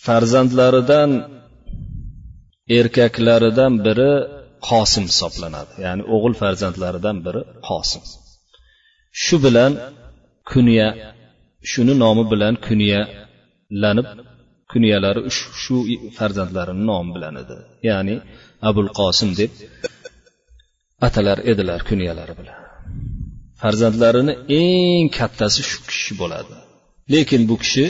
[0.05, 1.11] farzandlaridan
[2.79, 4.13] erkaklaridan biri
[4.69, 5.73] qosim hisoblanadi.
[5.85, 8.03] Ya'ni o'g'il farzandlaridan biri qosim.
[9.23, 9.73] Shu bilan
[10.51, 10.89] kunya
[11.71, 14.09] shuni nomi bilan kunyalanib
[14.73, 15.21] kunyalari
[15.63, 15.77] shu
[16.19, 17.57] farzandlarini nomi bilan edi.
[17.89, 18.15] Ya'ni
[18.69, 19.53] abul qosim deb
[21.07, 22.59] atalar edilar kunyalari bilan.
[23.61, 26.55] Farzandlarini eng kattasi shu kishi bo'ladi.
[27.13, 27.87] Lekin bu kishi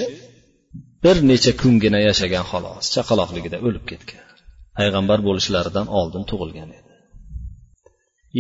[1.04, 4.29] bir necha kungina yashagan xolos chaqaloqligida o'lib ketgan.
[4.78, 6.92] Payg'ambar bo'lishlaridan oldin tug'ilgan edi.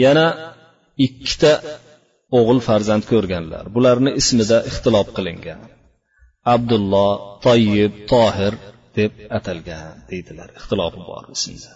[0.02, 0.26] Yana
[1.06, 1.52] ikkita
[2.38, 3.64] o'g'il farzand ko'rganlar.
[3.76, 5.60] Bularni ismida ixtilof qilingan.
[6.54, 7.12] Abdulloh
[7.46, 8.54] toyib tohir
[8.98, 11.72] deb atalgan deydilar ixtilofi bor ismda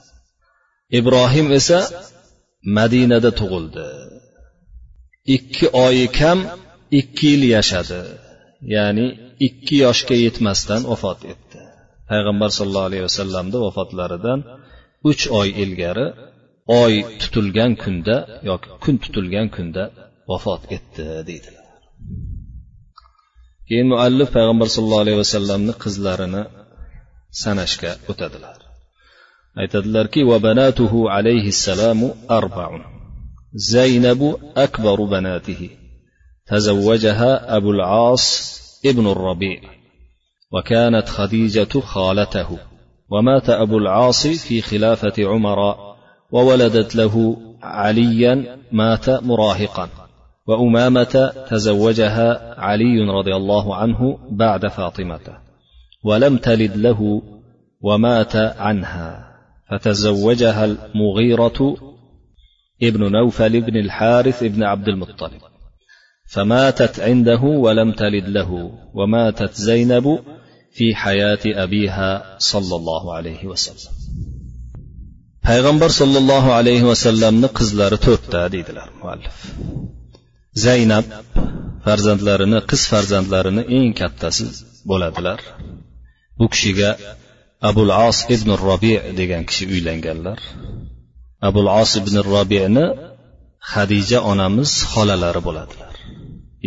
[0.99, 1.79] ibrohim esa
[2.77, 3.89] madinada tug'ildi.
[5.37, 6.39] Ikki oyi kam
[7.01, 8.03] ikki yil yashadi.
[8.75, 9.07] Ya'ni
[9.47, 11.61] ikki yoshga yetmasdan vafot etdi.
[12.10, 14.40] payg'ambar sollallohu alayhi vasallamni vafotlaridan
[15.10, 16.08] uch oy ilgari
[16.82, 18.16] oy tutilgan kunda
[18.50, 19.84] yoki kun tutilgan kunda
[20.30, 21.68] vafot etdi deydilar
[23.68, 26.44] keyin muallif payg'ambar sollallohu alayhi vasallamni qizlarini
[27.44, 28.60] sanashga o'tadilar
[29.62, 32.08] aytadilarki vabanatuhu alayhi assalomu
[32.40, 32.82] arbaun
[33.74, 34.30] zaynabu
[34.66, 35.70] akbaru banatihi
[36.50, 38.26] تزوجها أبو العاص
[38.86, 39.60] ابن الربيع
[40.55, 42.59] وكانت خديجة خالته.
[43.11, 45.59] ومات أبو العاص في خلافة عمر
[46.33, 49.89] وولدت له عليا مات مراهقا.
[50.47, 55.39] وأمامة تزوجها علي رضي الله عنه بعد فاطمة.
[56.05, 57.23] ولم تلد له
[57.81, 59.35] ومات عنها.
[59.71, 61.77] فتزوجها المغيرة
[62.83, 65.41] ابن نوفل بن الحارث بن عبد المطلب.
[66.31, 68.71] فماتت عنده ولم تلد له.
[68.95, 70.19] وماتت زينب
[70.77, 72.11] fi hayati abiha
[72.51, 73.95] sollallohu alayhi vasallam
[75.49, 79.37] payg'ambar sollallohu alayhi vasallamni qizlari to'rtta deydilar muallif.
[80.65, 81.07] Zaynab
[81.85, 84.47] farzandlarini qiz farzandlarini eng kattasi
[84.91, 85.41] bo'ladilar.
[86.39, 86.91] Bu kishiga
[87.71, 90.39] abul os ibn robi degan kishi uylanganlar.
[91.49, 92.87] Abul os ibn robini
[93.73, 95.95] hadija onamiz xolalari bo'ladilar.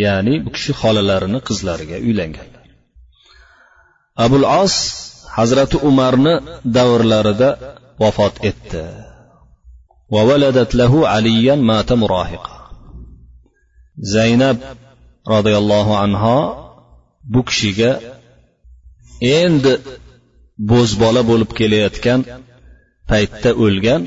[0.04, 2.57] Ya'ni bu kishi xolalarini qizlariga uylanganlar.
[4.26, 4.76] abul os
[5.38, 6.34] hazrati umarni
[6.76, 7.50] davrlarida
[8.02, 8.84] vafot etdi.
[10.80, 11.00] Lahu
[11.70, 12.54] mata murahiqa.
[14.14, 14.58] Zaynab
[15.34, 16.38] roziyallohu anho
[17.34, 17.92] bu kishiga
[19.40, 19.74] endi
[20.72, 22.20] bo'zbola bo'lib kelayotgan
[23.12, 24.02] paytda o'lgan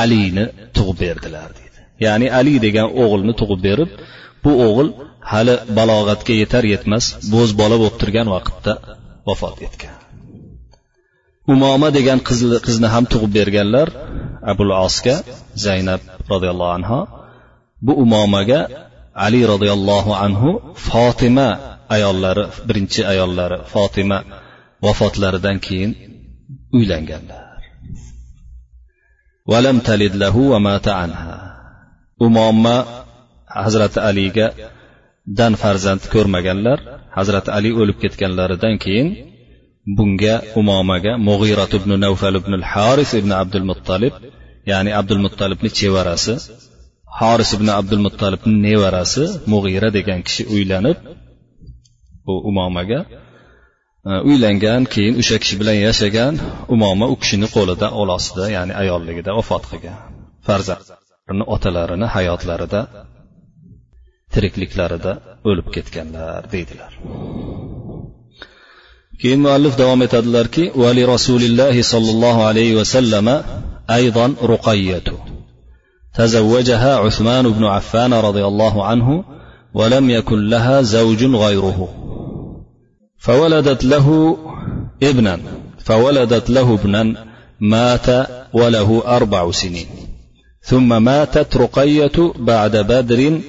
[0.00, 0.44] alini
[0.76, 3.90] tug'ib berdilar deydi ya'ni ali degan o'g'ilni tug'ib berib
[4.44, 4.88] bu o'g'il
[5.32, 8.72] hali balog'atga yetar yetmas bo'zbola bo'lib turgan vaqtda
[9.26, 9.98] vafot etgan.
[11.52, 12.20] Umoma degan
[12.66, 13.88] qizni ham tug'ib berganlar
[14.52, 15.16] abul osga
[15.64, 16.00] zaynab
[16.32, 16.98] roziyallohu anhu
[17.86, 18.60] bu umomaga
[19.26, 20.50] ali roziyallohu anhu
[20.88, 21.48] fotima
[21.94, 24.18] ayollari birinchi ayollari fotima
[24.84, 25.92] vafotlaridan keyin
[26.76, 27.42] uylanganlar.
[29.50, 31.36] Valam talid lahu va mata anha.
[32.26, 32.76] Umoma
[33.56, 34.46] hazrati aliga
[35.38, 36.78] dan farzand ko'rmaganlar
[37.16, 39.08] hazrati ali o'lib ketganlaridan keyin
[39.96, 44.14] bunga umomaga mug'irat ibn navfal ibn al haris ibn abdul muttalib
[44.70, 46.34] ya'ni abdul muttalibni chevarasi
[47.18, 50.98] horis ibn abdul muttalibni nevarasi mug'ira degan kishi uylanib
[52.26, 53.00] bu umomaga
[54.08, 56.34] e, uylangan keyin o'sha kishi bilan yashagan
[56.74, 59.96] umoma u kishini qo'lida qo'l ostida ya'ni ayolligida vafot qilgan.
[60.46, 62.80] Farzandlarini otalarini hayotlarida
[64.36, 65.12] tirikliklarida
[65.48, 66.92] o'lib ketganlar deydilar.
[69.20, 73.28] Keyin muallif davom etadilarki vali rasulillahi sollallohu alayhi vasallam
[73.90, 75.02] أيضاً رقية
[76.14, 79.24] تزوجها عثمان بن عفان رضي الله عنه
[79.74, 81.88] ولم يكن لها زوج غيره
[83.18, 84.36] فولدت له
[85.02, 85.38] ابنا
[85.78, 87.26] فولدت له ابنا
[87.60, 89.86] مات وله أربع سنين
[90.62, 93.40] ثم ماتت رقية بعد بدر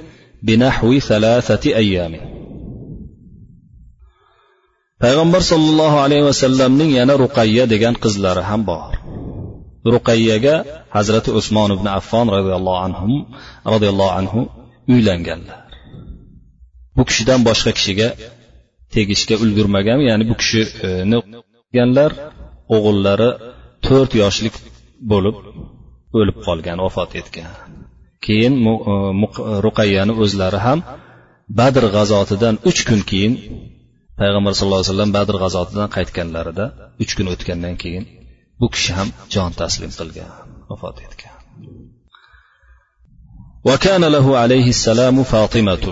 [0.42, 2.14] بنحو ثلاثه ايام
[5.02, 8.92] payg'ambar sollallohu alayhi vasallamning yana ruqayya degan qizlari ham bor
[9.94, 10.54] ruqayyaga
[10.96, 13.14] hazrati usmon ibn affon roziyallohu anhu
[13.72, 14.40] roziyallohu anhu
[14.92, 15.60] uylanganlar
[16.96, 18.08] bu kishidan boshqa kishiga
[18.94, 21.18] tegishga ulgurmagan ya'ni bu kishini
[21.76, 22.10] ganlar
[22.74, 23.30] o'g'illari
[23.86, 24.54] to'rt yoshlik
[25.12, 25.36] bo'lib
[26.18, 27.50] o'lib qolgan vafot etgan
[28.26, 28.54] keyin
[29.66, 30.78] ruqayyani o'zlari ham
[31.58, 33.34] badr g'azotidan uch kun keyin
[34.20, 36.64] payg'ambar sallallohu alayhi vasallam badr g'azotidan qaytganlarida
[37.02, 38.04] uch kun o'tgandan keyin
[38.60, 40.30] bu kishi ham jon taslim qilgan
[40.70, 41.34] vafot etgan
[43.64, 45.84] وكان له عليه السلام فاطمة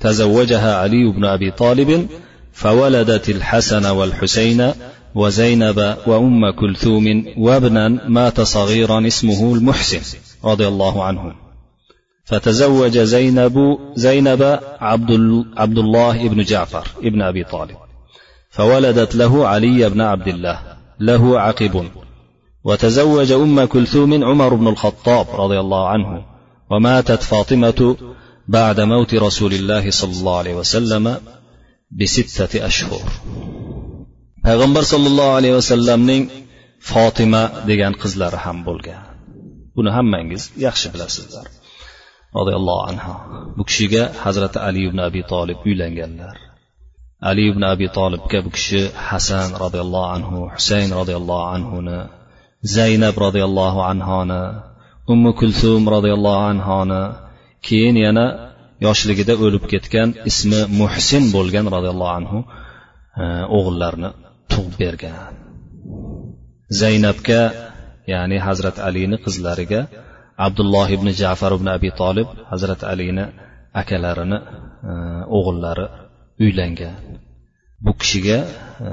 [0.00, 2.08] تزوجها علي بن أبي طالب
[2.52, 4.60] فولدت الحسن والحسين
[5.14, 10.02] وزينب وأم كلثوم وابنا مات صغيرا اسمه المحسن
[10.44, 11.39] رضي الله عنه
[12.24, 17.76] فتزوج زينب زينب عبد, عبد الله بن جعفر ابن أبي طالب
[18.50, 20.58] فولدت له علي بن عبد الله
[21.00, 21.84] له عقب
[22.64, 26.24] وتزوج ام كلثوم عمر بن الخطاب رضي الله عنه
[26.70, 27.96] وماتت فاطمه
[28.48, 31.16] بعد موت رسول الله صلى الله عليه وسلم
[31.90, 33.00] بستة أشهر
[34.46, 36.22] payg'ambar sollallohu alayhi vasallamning
[36.90, 39.02] fotima degan qizlari ham bo'lgan
[39.76, 41.46] buni hammangiz yaxshi bilasizlar
[42.37, 43.13] Roziyallohu anhu
[43.57, 46.35] bu kishiga hazrati ali ibn abi tolib uylanganlar.
[47.29, 51.99] Ali ibn abi tolibga bu kishi hasan roziyallohu anhu husayn roziyallohu anhuni
[52.75, 54.41] zaynab roziyallohu anhoni
[55.13, 57.01] ummu kulsum roziyallohu anhoni
[57.67, 58.25] keyin yana
[58.85, 62.39] yoshligida o'lib ketgan ismi muhsin bo'lgan roziyallohu anhu
[63.21, 63.23] e,
[63.57, 64.09] o'g'illarni
[64.51, 65.33] tug'ib bergan.
[66.81, 67.41] Zaynabga
[68.13, 69.81] ya'ni hazrat alini qizlariga
[70.45, 73.25] abdulloh ibn jafar ibn abi tolib hazrat alini
[73.81, 74.39] akalarini
[74.89, 74.93] e,
[75.37, 75.85] o'g'illari
[76.43, 76.95] uylangan.
[77.85, 78.39] Bu kishiga
[78.89, 78.91] e,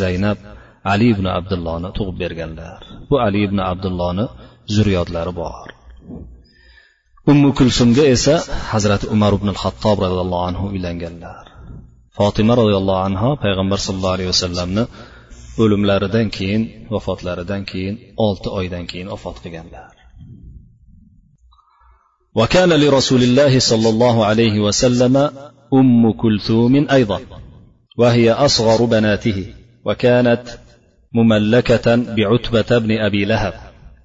[0.00, 0.38] zaynab
[0.92, 2.80] ali ibn abdullohni tug'ib berganlar.
[3.10, 4.24] Bu ali ibn abdullohni
[4.74, 5.68] zurriyotlari bor.
[7.30, 8.34] Ummu kulsumga esa
[8.72, 11.44] hazrati umar ibn xattob roziyallohu anhu uylanganlar.
[12.16, 14.84] Fotima roziyallohu anhu payg'ambar sallallohu alayhi vasallamni
[15.62, 16.62] o'limlaridan keyin
[16.94, 17.94] vafotlaridan keyin
[18.26, 19.99] olti oydan keyin vafot qilganlar.
[22.34, 25.16] وكان لرسول الله صلى الله عليه وسلم
[25.74, 27.20] أم كلثوم أيضا
[27.98, 29.46] وهي أصغر بناته
[29.84, 30.42] وكانت
[31.14, 33.54] مملكة بعتبة بن أبي لهب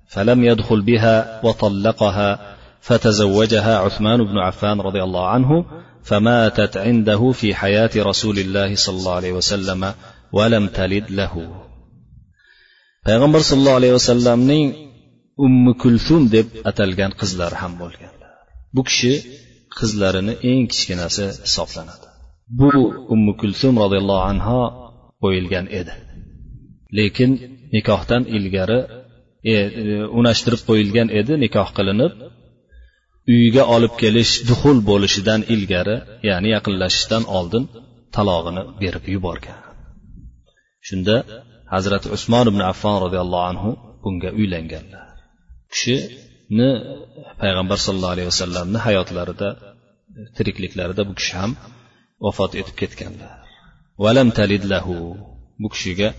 [0.07, 5.65] فلم يدخل بها وطلقها فتزوجها عثمان بن عفان رضي الله عنه
[6.03, 9.93] فماتت عنده في حياة رسول الله صلى الله عليه وسلم
[10.31, 11.65] ولم تلد له.
[13.07, 14.67] payg'ambar sallallohu alayhi vasallamning
[15.45, 18.14] ummi kulsum deb atalgan qizlari ham bo'lganlar
[18.75, 19.13] bu kishi
[19.77, 22.07] qizlarini eng kichkinasi hisoblanadi.
[22.59, 22.69] Bu
[23.13, 24.61] ummu kulsum roziyallohu anho
[25.23, 25.93] qo'yilgan edi.
[26.97, 27.31] Lekin
[27.75, 28.79] nikohdan ilgari
[29.51, 32.13] e, e unashtirib qo'yilgan edi nikoh qilinib
[33.33, 35.97] uyiga olib kelish duxul bo'lishidan ilgari
[36.29, 37.63] ya'ni yaqinlashishdan oldin
[38.15, 39.59] talog'ini berib yuborgan.
[40.87, 41.15] Shunda
[41.73, 43.69] hazrati usmon ibn affon roziyallohu anhu
[44.03, 45.07] bunga uylanganlar.
[45.73, 45.95] Kishi
[46.47, 46.69] kishini
[47.41, 49.49] payg'ambar sallallohu alayhi vasallamni hayotlarida
[50.37, 51.51] tirikliklarida bu kishi ham
[52.23, 53.31] vafot etib ketganlar
[54.03, 54.95] valam talidlahu
[55.61, 56.09] bu kishiga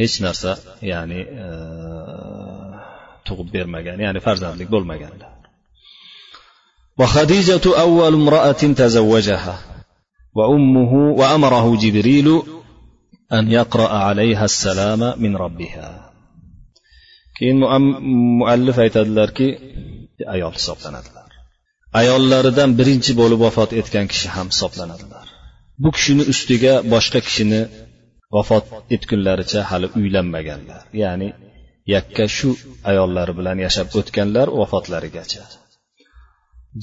[0.00, 0.50] hech narsa
[0.92, 1.46] ya'ni e,
[3.26, 5.30] tug'ib bermagan ya'ni farzandlik bo'lmaganlar
[7.00, 9.56] وخديجة أول امرأة تزوجها
[10.36, 12.28] وأمه وأمره جبريل
[13.32, 16.13] أن يقرأ عليها السلام من ربها
[17.38, 17.58] keyin
[18.40, 19.48] muallif aytadilarki
[20.34, 21.28] ayol hisoblanadilar.
[22.00, 25.26] Ayollaridan birinchi bo'lib vafot etgan kishi ham hisoblanadilar.
[25.82, 27.60] Bu kishini ustiga boshqa kishini
[28.36, 30.82] vafot etgunlaricha hali uylanmaganlar.
[31.02, 31.28] Ya'ni
[31.94, 32.50] yakka shu
[32.90, 35.42] ayollari bilan yashab o'tganlar vafotlarigacha.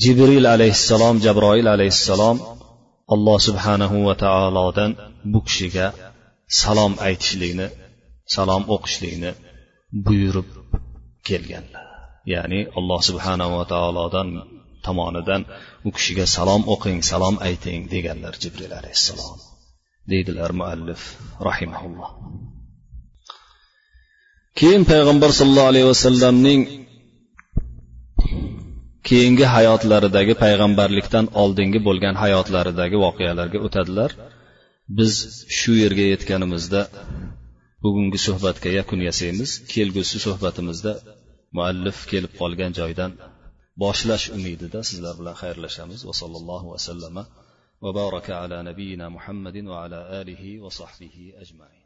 [0.02, 2.38] Jibril alayhissalom jabroil alayhissalom
[3.14, 4.92] alloh subhanahu va taolodan
[5.32, 5.88] bu kishiga
[6.62, 7.68] salom aytishlikni
[8.36, 9.32] salom o'qishlikni
[10.08, 10.50] buyurib
[11.28, 11.88] kelganlar.
[12.34, 14.30] Ya'ni alloh subhanahu va taolodan
[14.86, 15.42] tomonidan
[15.88, 19.38] u kishiga salom o'qing salom ayting deganlar jibril alayhissalom.
[20.12, 21.02] Deydilar muallif
[21.48, 22.12] rahimaulloh
[24.60, 26.62] keyin payg'ambar sollallohu alayhi vasallamning
[29.10, 34.12] keyingi hayotlaridagi payg'ambarlikdan oldingi bo'lgan hayotlaridagi voqealarga o'tadilar.
[34.98, 35.14] Biz
[35.58, 36.82] shu yerga yetganimizda
[37.84, 39.52] bugungi suhbatga yakun yasaymiz.
[39.74, 40.94] Kelgusi suhbatimizda
[41.58, 43.12] muallif kelib qolgan joydan
[43.84, 46.00] boshlash umidida sizlar bilan xayrlashamiz.
[46.10, 47.24] Va sallallohu vasallama
[47.84, 51.81] va baraka ala nabiyina muhammadin va ala alihi va sahbihi ajmain.